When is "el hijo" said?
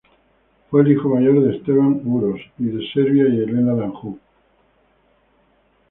0.81-1.09